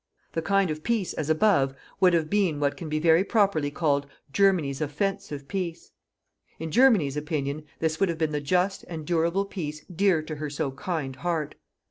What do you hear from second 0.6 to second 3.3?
of peace as above would have been what can be very